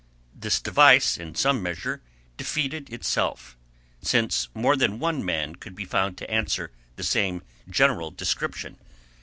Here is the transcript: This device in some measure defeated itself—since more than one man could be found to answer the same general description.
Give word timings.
This 0.33 0.59
device 0.59 1.19
in 1.19 1.35
some 1.35 1.61
measure 1.61 2.01
defeated 2.35 2.91
itself—since 2.91 4.49
more 4.55 4.75
than 4.75 4.97
one 4.97 5.23
man 5.23 5.53
could 5.55 5.75
be 5.75 5.85
found 5.85 6.17
to 6.17 6.31
answer 6.31 6.71
the 6.95 7.03
same 7.03 7.43
general 7.69 8.09
description. 8.09 8.77